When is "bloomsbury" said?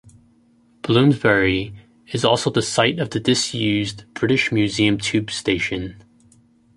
0.81-1.75